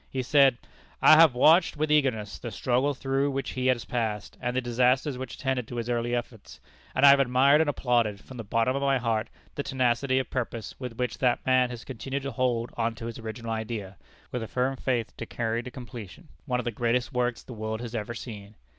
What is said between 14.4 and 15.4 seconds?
a firm faith to